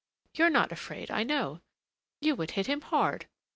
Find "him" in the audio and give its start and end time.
2.65-2.81